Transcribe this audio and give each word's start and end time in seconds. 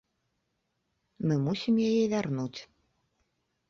Мы 1.27 1.39
мусім 1.45 1.73
яе 1.91 2.03
вярнуць. 2.17 2.59